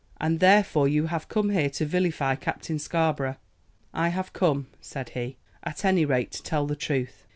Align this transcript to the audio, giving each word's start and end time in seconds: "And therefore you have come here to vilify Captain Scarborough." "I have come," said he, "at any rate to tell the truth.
"And 0.19 0.39
therefore 0.39 0.87
you 0.87 1.05
have 1.05 1.29
come 1.29 1.51
here 1.51 1.69
to 1.69 1.85
vilify 1.85 2.33
Captain 2.33 2.79
Scarborough." 2.79 3.35
"I 3.93 4.07
have 4.09 4.33
come," 4.33 4.65
said 4.81 5.09
he, 5.09 5.37
"at 5.61 5.85
any 5.85 6.05
rate 6.05 6.31
to 6.31 6.41
tell 6.41 6.65
the 6.65 6.75
truth. 6.75 7.27